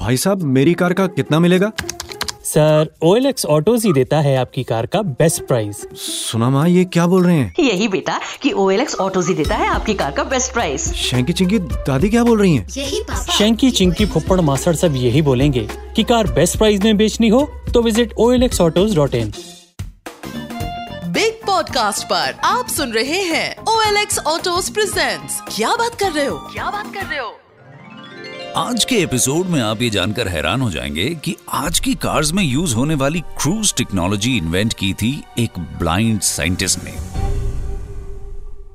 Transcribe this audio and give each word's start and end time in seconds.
भाई 0.00 0.16
साहब 0.16 0.42
मेरी 0.42 0.74
कार 0.74 0.92
का 0.92 1.06
कितना 1.06 1.38
मिलेगा? 1.40 1.70
Sir 2.44 2.90
O 3.02 3.14
L 3.16 3.26
X 3.26 3.44
autos 3.46 3.84
ही 3.84 3.92
देता 3.92 4.18
है 4.20 4.36
आपकी 4.36 4.62
कार 4.64 4.86
का 4.86 5.00
बेस्ट 5.02 5.42
प्राइस। 5.42 5.76
सुना 5.96 6.50
माँ 6.50 6.68
ये 6.68 6.84
क्या 6.84 7.06
बोल 7.06 7.24
रहे 7.24 7.36
हैं? 7.36 7.54
यही 7.60 7.88
बेटा 7.88 8.18
कि 8.42 8.52
ओ 8.52 8.70
एल 8.70 8.80
एक्स 8.80 8.94
ऑटोज 8.94 9.28
ही 9.28 9.34
देता 9.34 9.56
है 9.56 9.68
आपकी 9.68 9.94
कार 9.94 10.10
का 10.10 10.24
बेस्ट 10.24 10.52
प्राइस। 10.52 10.92
शैंकी 10.94 11.32
चिंकी 11.32 11.58
दादी 11.58 12.08
क्या 12.08 12.24
बोल 12.24 12.40
रही 12.40 12.54
हैं? 12.56 12.66
यही 12.76 13.00
पापा। 13.02 13.32
शंकी 13.38 13.70
चिंकी 13.70 14.06
फुप्पड़ 14.06 14.40
मासड़ 14.40 14.74
सब 14.74 14.96
यही 14.96 15.22
बोलेंगे 15.22 15.68
कि 15.96 16.02
कार 16.02 16.32
बेस्ट 16.32 16.58
प्राइस 16.58 16.80
में 16.80 16.96
बेचनी 16.96 17.28
हो 17.28 17.42
तो 17.74 17.82
visit 17.82 18.14
O 18.18 18.30
L 18.32 18.42
X 18.42 18.60
autos 18.60 18.96
dot 18.96 19.14
in 19.14 19.32
big 21.06 21.46
podcast 21.46 22.06
पर 22.06 22.34
आप 22.44 22.68
सुन 22.68 22.92
रहे 22.92 23.22
हैं 23.24 23.54
O 23.68 23.80
L 23.82 23.96
X 23.96 24.18
autos 24.18 24.70
presents. 24.70 25.40
क्या 25.56 25.74
बात 25.76 25.94
कर 25.94 26.12
रहे 26.12 26.26
हो? 26.26 26.36
क्या 26.52 26.70
बात 26.70 26.94
कर 26.94 27.06
रहे 27.06 27.18
हो? 27.18 27.38
आज 28.56 28.84
के 28.84 28.94
एपिसोड 28.94 29.46
में 29.46 29.60
आप 29.60 29.82
ये 29.82 29.90
जानकर 29.90 30.28
हैरान 30.28 30.60
हो 30.60 30.70
जाएँगे 30.70 31.14
कि 31.14 31.36
आज 31.52 31.80
की 31.80 31.94
कार्स 31.94 32.32
में 32.32 32.42
यूज़ 32.44 32.74
होने 32.74 32.94
वाली 32.94 33.20
क्रूज 33.20 33.74
टेक्नोलॉजी 33.74 34.36
इन्वेंट 34.36 34.74
की 34.74 34.94
थी 34.94 35.24
एक 35.38 35.50
ब्लाइंड 35.58 36.20
साइंटिस्ट 36.20 36.80
ने। 36.84 36.90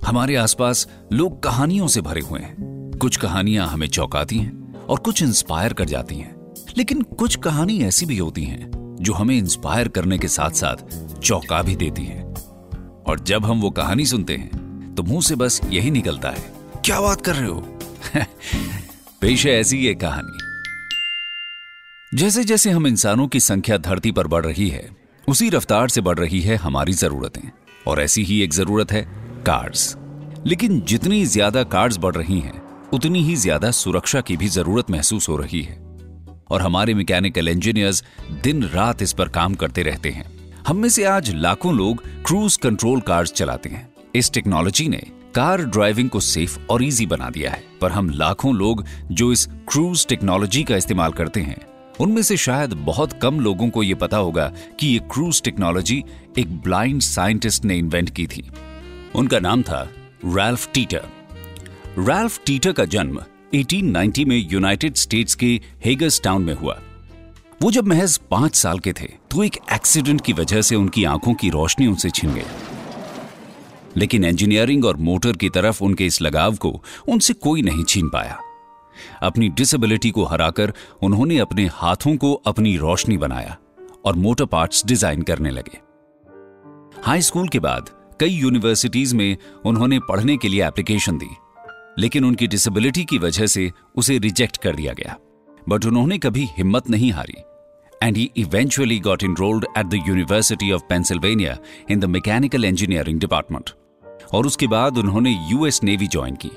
हमारे 0.07 0.35
आसपास 0.35 0.87
लोग 1.13 1.43
कहानियों 1.43 1.87
से 1.87 2.01
भरे 2.01 2.21
हुए 2.21 2.39
हैं। 2.39 2.55
कुछ 3.01 3.17
कहानियाँ 3.17 3.67
हमें 3.67 3.87
चौंकाती 3.87 4.37
हैं 4.37 4.85
और 4.85 4.99
कुछ 4.99 5.21
इंस्पायर 5.21 5.73
कर 5.73 5.85
जाती 5.85 6.15
हैं। 6.15 6.35
लेकिन 6.77 7.01
कुछ 7.01 7.35
कहानी 7.35 7.83
ऐसी 7.83 8.05
भी 8.05 8.17
होती 8.17 8.43
हैं 8.43 8.71
जो 8.99 9.13
हमें 9.13 9.37
इंस्पायर 9.37 9.87
करने 9.87 10.17
के 10.17 10.27
साथ 10.27 10.51
साथ 10.51 10.75
चौंका 11.19 11.61
भी 11.61 11.75
देती 11.75 12.05
हैं। 12.05 12.23
और 13.07 13.19
जब 13.19 13.45
हम 13.45 13.61
वो 13.61 13.69
कहानी 13.69 14.05
सुनते 14.05 14.35
हैं 14.35 14.49
तो 14.95 15.03
मुँह 15.03 15.21
से 15.21 15.35
बस 15.35 15.61
यही 15.69 15.91
निकलता 15.91 16.29
है, 16.29 16.53
क्या 16.85 17.01
बात 17.01 17.21
कर 17.21 17.35
रहे 17.35 17.49
हो? 17.49 17.79
पेश 19.21 19.45
है 19.45 19.51
ऐसी 19.51 19.77
ये 19.77 19.93
कहानी। 19.95 20.37
जैसे 22.11 22.43
जैसे 22.43 22.71
हम 22.71 22.87
इंसानों 22.87 23.27
की 23.27 23.39
संख्या 23.39 23.77
धरती 23.77 24.11
पर 24.11 24.27
बढ़ 24.27 24.45
रही 24.45 24.67
है, 24.69 24.89
उसी 25.27 25.49
रफ्तार 25.49 25.89
से 25.89 26.01
बढ़ 26.01 26.17
रही 26.19 26.41
है 26.41 26.55
हमारी 26.55 26.93
जरूरतें, 26.93 27.49
और 27.87 28.01
ऐसी 28.01 28.23
ही 28.23 28.41
एक 28.43 28.53
ज़रूरत 28.53 28.91
है 28.91 29.01
कार्स 29.45 29.95
लेकिन 30.45 30.79
जितनी 30.81 31.25
ज़्यादा 31.25 31.63
कार्स 31.65 31.97
बढ़ 31.97 32.15
रही 32.15 32.39
हैं, 32.39 32.61
उतनी 32.93 33.23
ही 33.23 33.35
ज़्यादा 33.35 33.71
सुरक्षा 33.71 34.21
की 34.21 34.37
भी 34.37 34.47
ज़रूरत 34.49 34.91
महसूस 34.91 35.29
हो 35.29 35.37
रही 35.37 35.61
है। 35.61 35.77
और 36.49 36.61
हमारे 36.61 36.93
मैकेनिकल 36.93 37.47
इंजीनियर्स 37.47 38.03
दिन 38.43 38.63
रात 38.65 39.01
इस 39.01 39.13
पर 39.13 39.29
काम 39.29 39.55
करते 39.55 39.83
रहते 39.83 40.09
हैं। 40.09 40.25
हम 40.67 40.77
में 40.77 40.89
से 40.89 41.03
आज 41.07 41.33
लाखों 41.35 41.75
लोग 41.75 42.03
क्रूज 42.25 42.57
कंट्रोल 42.57 43.01
कार्स 43.01 43.31
चलाते 43.33 43.69
हैं। 43.69 43.87
इस 44.15 44.31
टेक्नोलॉजी 44.33 44.87
ने 44.87 45.01
कार 45.37 45.61
ड्राइविंग 45.61 46.09
को 46.09 46.19
सेफ़ 46.19 46.57
और 46.69 46.83
इजी 46.83 47.05
बना 47.05 47.29
दिया 47.29 47.51
है। 47.51 47.63
पर 47.81 47.91
हम 47.91 48.09
लाखों 48.09 48.55
लोग 48.55 48.83
जो 49.11 49.31
इस 49.31 49.45
क्रूज 49.45 50.05
टेक्नोलॉजी 50.07 50.63
का 50.63 50.75
इस्तेमाल 50.75 51.11
करते 51.11 51.41
हैं, 51.41 51.57
उनमें 51.99 52.21
से 52.21 52.37
शायद 52.37 52.73
बहुत 52.73 53.13
कम 53.13 53.39
लोगों 53.39 53.69
को 53.69 53.83
यह 53.83 53.95
पता 53.95 54.17
होगा 54.17 54.51
कि 54.79 54.87
ये 54.87 54.99
क्रूज 54.99 55.41
टेक्नोलॉजी 55.41 56.03
एक 56.37 56.55
ब्लाइंड 56.61 57.01
साइंटिस्ट 57.01 57.65
ने 57.65 57.77
इन्वेंट 57.77 58.09
की 58.09 58.25
थी। 58.27 58.49
उनका 59.15 59.39
नाम 59.39 59.61
था 59.61 59.81
रैल्फ 60.25 60.71
टीटर 60.73 61.01
रैल्फ 61.97 62.39
टीटर 62.45 62.71
का 62.71 62.85
जन्म 62.85 63.19
1890 63.53 64.25
में 64.25 64.37
यूनाइटेड 64.51 64.95
स्टेट्स 64.95 65.35
के 65.35 65.61
हेगस 65.85 66.21
टाउन 66.23 66.43
में 66.43 66.53
हुआ। 66.53 66.79
वो 67.61 67.71
जब 67.71 67.87
महज 67.87 68.19
पाँच 68.31 68.55
साल 68.55 68.79
के 68.79 68.93
थे 68.93 69.11
तो 69.31 69.43
एक 69.43 69.57
एक्सीडेंट 69.73 70.21
की 70.21 70.33
वजह 70.33 70.61
से 70.61 70.75
उनकी 70.75 71.03
आँखों 71.03 71.33
की 71.33 71.49
रोशनी 71.49 71.87
उनसे 71.87 72.09
छिन 72.09 72.33
गई। 72.33 72.76
लेकिन 73.97 74.25
इंजीनियरिंग 74.25 74.85
और 74.85 74.97
मोटर 74.97 75.37
की 75.37 75.49
तरफ़ 75.49 75.83
उनके 75.83 76.05
इस 76.05 76.21
लगाव 76.21 76.55
को 76.55 76.81
उनसे 77.07 77.33
कोई 77.33 77.61
नहीं 77.61 77.83
छीन 77.83 78.09
पाया। 78.09 78.39
अपनी 79.23 79.49
डिसेबिलिटी 79.49 80.11
को 80.11 80.23
हराकर 80.25 80.73
उन्होंने 81.03 81.37
अपने 81.39 81.65
हाथों 81.73 82.15
को 82.17 82.33
अपनी 82.47 82.75
रोशनी 82.77 83.17
बनाया 83.17 83.57
और 84.05 84.15
मोटर 84.15 84.45
पार्ट्स 84.45 84.85
डिज़ाइन 84.85 85.21
करने 85.21 85.51
लगे। 85.51 85.79
हाई 87.05 87.21
स्कूल 87.21 87.47
के 87.47 87.59
बाद 87.59 87.89
कई 88.19 88.29
यूनिवर्सिटीज 88.29 89.13
में 89.13 89.37
उन्होंने 89.65 89.99
पढ़ने 89.99 90.37
के 90.37 90.49
लिए 90.49 90.65
एप्लीकेशन 90.67 91.17
दी, 91.17 91.29
लेकिन 91.99 92.25
उनकी 92.25 92.47
डिसेबिलिटी 92.47 93.03
की 93.05 93.17
वजह 93.17 93.47
से 93.47 93.71
उसे 93.95 94.17
रिजेक्ट 94.17 94.57
कर 94.57 94.75
दिया 94.75 94.93
गया। 94.93 95.17
बट 95.69 95.85
उन्होंने 95.85 96.17
कभी 96.17 96.47
हिम्मत 96.57 96.89
नहीं 96.89 97.11
हारी, 97.11 97.43
and 98.01 98.17
he 98.17 98.25
eventually 98.37 98.99
got 99.01 99.23
enrolled 99.23 99.65
at 99.77 99.91
the 99.91 99.99
University 100.07 100.71
of 100.71 100.87
Pennsylvania 100.89 101.57
in 101.89 102.01
the 102.01 102.09
Mechanical 102.09 102.65
Engineering 102.65 103.21
Department. 103.21 103.73
और 104.33 104.47
उसके 104.47 104.67
बाद 104.67 104.97
उन्होंने 104.97 105.47
यूएस 105.49 105.83
नेवी 105.83 106.07
ज्वाइन 106.07 106.37
की। 106.45 106.51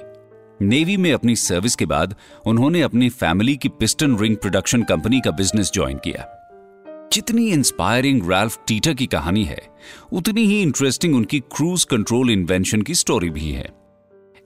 नेवी 0.65 0.97
में 0.97 1.13
अपनी 1.13 1.37
सर्विस 1.37 1.77
के 1.77 1.87
बाद 1.87 2.15
उन्होंने 2.47 2.83
अपनी 2.83 3.09
फैमिली 3.09 3.57
की 3.57 3.69
पिस्टन 3.69 4.17
रिंग 4.17 4.37
प्रोडक्शन 4.37 4.83
कंपनी 4.83 5.21
का 5.21 5.31
बिज़नेस 5.31 5.71
ज्वाइन 5.75 5.99
किया। 5.99 6.37
जितनी 7.13 7.51
इंस्पायरिंग 7.51 8.31
रैल्फ 8.31 8.59
टीटर 8.67 8.95
की 8.95 9.07
कहानी 9.07 9.45
है, 9.45 9.63
उतनी 10.13 10.45
ही 10.45 10.63
इंटरेस्टिंग 10.63 11.15
उनकी 11.15 11.41
क्रूज 11.41 11.85
कंट्रोल 11.85 12.31
इन्वेंशन 12.31 12.83
की 12.83 12.95
स्टोरी 12.95 13.31
भी 13.31 13.51
है। 13.51 13.73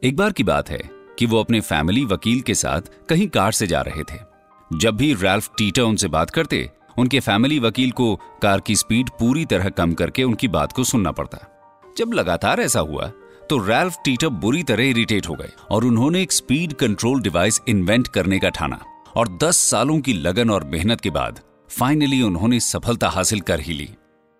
एक 0.02 0.16
बार 0.16 0.32
की 0.32 0.44
बात 0.44 0.70
है 0.70 0.90
कि 1.18 1.26
वो 1.26 1.40
अपने 1.40 1.60
फैमिली 1.60 2.04
वकील 2.04 2.40
के 2.40 2.54
साथ 2.54 2.80
कहीं 3.08 3.28
कार 3.28 3.52
से 3.52 3.66
जा 3.66 3.80
रहे 3.80 4.02
थे। 4.02 4.18
जब 4.76 4.96
भी 4.96 5.14
रैल्फ 5.14 5.50
टीटर 5.58 5.82
उनसे 5.82 6.08
बात 6.08 6.30
करते, 6.30 6.70
उनके 6.98 7.20
फैमिली 7.20 7.58
वकील 7.58 7.90
को 7.90 8.16
कार 8.16 8.60
की 8.60 8.76
स्पीड 8.76 9.08
पूरी 9.08 9.44
तरह 9.44 9.68
कम 9.68 9.92
करके 9.92 10.22
उनकी 10.22 10.48
बात 10.48 10.72
को 10.72 10.84
सुनना 10.84 11.12
पड़ता। 11.12 11.53
जब 11.98 12.12
लगातार 12.12 12.60
ऐसा 12.60 12.80
हुआ 12.80 13.06
तो 13.50 13.58
रैल्फ 13.58 13.96
टीटर 14.04 14.28
बुरी 14.28 14.62
तरह 14.62 14.84
इरिटेट 14.84 15.28
हो 15.28 15.34
गए 15.34 15.50
और 15.70 15.84
उन्होंने 15.84 16.22
एक 16.22 16.32
स्पीड 16.32 16.72
कंट्रोल 16.72 17.20
डिवाइस 17.20 17.60
इन्वेंट 17.68 18.08
करने 18.08 18.38
का 18.38 18.48
ठाना 18.48 18.80
और 19.16 19.28
10 19.42 19.56
सालों 19.70 19.98
की 20.00 20.12
लगन 20.12 20.50
और 20.50 20.64
मेहनत 20.64 21.00
के 21.00 21.10
बाद 21.10 21.40
फाइनली 21.70 22.22
उन्होंने 22.22 22.60
सफलता 22.60 23.08
हासिल 23.08 23.40
कर 23.40 23.60
ही 23.60 23.72
ली। 23.72 23.88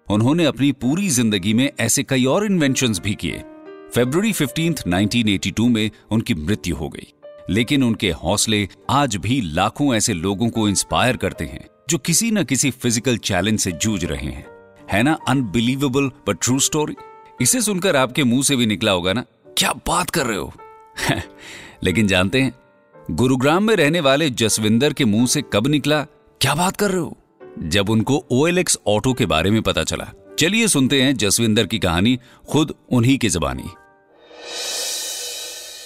उन्होंने 0.08 0.44
अपनी 0.44 0.72
पूरी 0.72 1.08
ज़िंदगी 1.08 1.54
में 1.54 1.70
ऐसे 1.80 2.02
कई 2.02 2.24
और 2.24 2.46
इन्वेंशन 2.46 2.94
भी 3.04 3.14
किए। 3.14 3.42
फेब्रुवरी 3.94 4.32
15, 4.32 4.82
1982 4.86 5.68
में 5.68 5.90
उनकी 6.10 6.34
मृत्यु 6.34 6.76
हो 6.76 6.88
गई। 6.88 7.12
लेकिन 7.50 7.82
उनके 7.82 8.10
हौसले 8.10 8.68
आज 8.90 9.16
भी 9.16 9.40
लाखों 9.40 9.94
ऐसे 9.94 10.12
लोगों 10.12 10.48
को 10.50 10.68
इंस्पायर 10.68 11.16
करते 11.16 11.44
हैं 11.44 11.66
जो 11.88 11.98
किसी 11.98 12.30
न 12.30 12.44
किसी 12.44 12.70
फ़िज़िकल 12.70 13.16
चैलेंज 13.16 13.58
से 13.60 13.72
जूझ 13.72 14.04
रहे 14.04 14.26
हैं। 14.26 14.46
है 14.92 15.02
ना 15.02 15.18
अनबिलीवेबल 15.28 16.10
बट 16.28 16.38
ट्रू 16.42 16.58
स्टोरी 16.58 16.96
इसे 17.40 17.60
सुनकर 17.60 17.96
आपके 17.96 18.24
मुँह 18.24 18.42
से 18.42 18.56
भी 18.56 18.66
निकला 18.66 18.92
होगा 18.92 19.12
ना। 19.12 19.24
क्या 19.58 19.72
बात 19.72 20.10
कर 20.10 20.26
रहे 20.26 20.36
हो? 20.36 20.52
लेकिन 21.82 22.06
जानते 22.06 22.40
हैं, 22.40 22.54
गुरुग्राम 23.10 23.64
में 23.64 23.76
रहने 23.76 24.00
वाले 24.00 24.30
जसविंदर 24.30 24.92
के 24.92 25.04
मुँह 25.04 25.26
से 25.26 25.42
कब 25.52 25.66
निकला? 25.66 26.02
क्या 26.40 26.54
बात 26.54 26.76
कर 26.76 26.90
रहे 26.90 27.00
हो? 27.00 27.16
जब 27.58 27.90
उनको 27.90 28.26
OLX 28.32 28.76
ऑटो 28.86 29.12
के 29.12 29.26
बारे 29.26 29.50
में 29.50 29.62
पता 29.62 29.84
चला। 29.84 30.12
चलिए 30.38 30.68
सुनते 30.68 31.02
हैं 31.02 31.16
जसविंदर 31.16 31.66
की 31.66 31.78
कहानी, 31.78 32.18
खुद 32.50 32.74
उन्हीं 32.92 33.18
की 33.18 33.28
जबानी। 33.28 33.70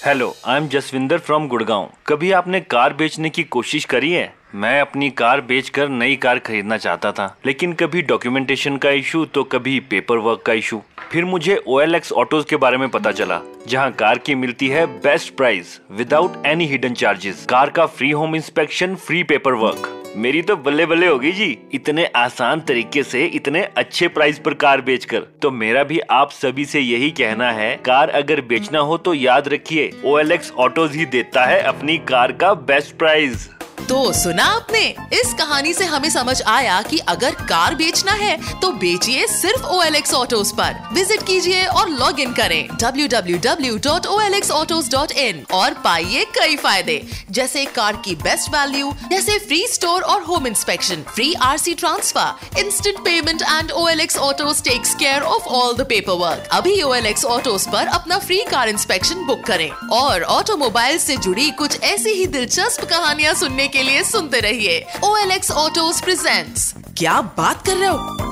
Hello 0.07 0.35
I 0.47 0.61
am 0.61 0.69
Jaswinder 0.69 1.19
from 1.19 1.49
Gurgaon. 1.49 1.93
कभी 2.07 2.33
आपने 2.33 2.61
कार 2.61 2.95
बेचने 2.95 3.31
की 3.31 3.45
कोशिश 3.45 3.85
करी 3.85 4.13
है? 4.13 4.38
मैं 4.55 4.81
अपनी 4.81 5.09
कार 5.11 5.41
बेचकर 5.41 5.89
नई 5.89 6.15
कार 6.17 6.39
खरीदना 6.39 6.77
चाहता 6.77 7.11
था, 7.13 7.37
लेकिन 7.47 7.73
कभी 7.73 8.03
डॉक्यूमेंटेशन 8.03 8.77
का 8.77 8.91
इशू 8.91 9.25
तो 9.25 9.43
कभी 9.45 9.79
पेपर 9.81 10.19
वर्क 10.19 10.43
का 10.43 10.53
इशू 10.53 10.81
फिर 11.11 11.25
मुझे 11.25 11.57
ओ 11.69 11.81
एल 11.81 11.95
एक्स 11.95 12.13
ऑटोज 12.13 12.45
के 12.45 12.57
बारे 12.57 12.77
में 12.77 12.89
पता 12.89 13.11
चला, 13.13 13.41
जहाँ 13.69 13.91
कार 13.93 14.19
की 14.19 14.35
मिलती 14.35 14.69
है 14.69 14.87
best 14.87 15.35
price 15.37 15.79
without 15.91 16.47
any 16.47 16.67
hidden 16.67 16.95
charges 16.95 17.45
car 17.49 17.71
का 17.71 17.87
free 17.87 18.11
home 18.11 18.37
inspection 18.37 18.95
free 18.97 19.23
paper 19.25 19.55
work 19.55 19.95
मेरी 20.17 20.43
तो 20.43 20.57
बल्ले 20.57 20.87
बल्ले 20.87 21.07
होगी 21.07 21.33
जी, 21.33 21.59
इतने 21.75 22.05
आसान 22.17 22.61
तरीके 22.61 23.03
से, 23.03 23.25
इतने 23.27 23.63
अच्छे 23.77 24.09
प्राइस 24.09 24.39
पर 24.39 24.55
कार 24.55 24.81
बेचकर। 24.81 25.27
तो 25.43 25.51
मेरा 25.51 25.83
भी 25.85 25.99
आप 26.01 26.31
सभी 26.31 26.65
से 26.65 26.81
यही 26.81 27.11
कहना 27.11 27.51
है, 27.53 27.75
कार 27.77 28.11
अगर 28.13 28.41
बेचना 28.41 28.79
हो 28.81 28.97
तो 28.99 29.15
याद 29.15 29.49
रखिए 29.49 29.91
ओ 30.05 30.19
एल 30.19 30.33
एक्स 30.33 30.51
ऑटोज 30.59 30.97
ही 30.97 31.07
देता 31.07 31.45
है 31.47 31.61
अपनी 31.63 31.99
कार 32.09 32.33
का 32.33 32.55
बेस्ट 32.65 32.97
प्राइस 32.97 33.49
तो 33.89 34.13
सुना 34.13 34.45
आपने? 34.45 34.95
इस 35.13 35.35
कहानी 35.35 35.75
से 35.75 35.85
हमें 35.85 36.11
समझ 36.11 36.43
आया 36.45 36.83
कि 36.83 36.99
अगर 37.09 37.31
कार 37.43 37.75
बेचना 37.75 38.15
है 38.15 38.61
तो 38.61 38.73
बेचिए 38.75 39.27
सिर्फ़ 39.29 39.67
ओ 39.67 39.83
एल 39.83 39.97
एक्स 39.97 40.15
ऑटोज 40.15 40.53
पर। 40.53 40.89
विज़िट 40.93 41.23
कीजिए 41.27 41.67
और 41.67 41.91
लॉग 41.91 42.21
इन 42.21 42.33
करें। 42.33 42.69
Www.olxautos.in 42.79 45.53
और 45.53 45.75
पाइए 45.85 46.25
कई 46.39 46.57
फ़ायदे, 46.57 47.03
जैसे 47.31 47.65
कार 47.77 47.97
की 48.05 48.15
बेस्ट 48.17 48.55
वैल्यू 48.55 48.93
जैसे 49.11 49.39
फ्री 49.39 49.67
स्टोर 49.67 50.03
और 50.03 50.23
home 50.23 50.47
inspection 50.47 51.03
free 51.15 51.35
RC 51.43 51.75
transfer 51.75 52.61
instant 52.61 52.99
payment 53.05 53.43
and 53.43 53.73
O 53.73 53.89
L 53.89 54.01
X 54.01 54.17
autos 54.19 54.63
takes 54.65 54.95
care 54.95 55.23
of 55.23 55.45
all 55.55 55.75
the 55.77 55.87
paper 55.89 56.13
work 56.19 56.49
अभी 56.53 56.83
ओ 56.83 56.95
एल 56.95 57.07
एक्स 57.07 57.25
ऑटोज 57.27 57.67
अपना 57.69 58.19
फ्री 58.19 58.43
कार 58.51 58.69
इंस्पेक्शन 58.69 59.25
बुक 59.27 59.41
करें। 59.47 59.71
और 59.95 60.23
automobile 60.37 60.99
से 60.99 61.17
जुड़ी 61.19 61.51
कुछ 61.59 61.81
ऐसी 61.85 62.11
ही 62.11 62.27
दिलचस्प 62.29 62.85
कहानियाँ 62.91 63.35
सुनने 63.35 63.67
के 63.69 63.78
लिए 63.83 64.03
सुनते 64.05 64.41
रहिए। 64.41 64.85
O 65.05 65.17
L 65.17 65.31
X 65.33 65.51
autos 65.51 66.01
present 66.01 66.59
क्या 66.99 67.21
बात 67.37 67.67
कर 67.67 67.77
रहे 67.77 67.89
हो? 67.89 68.28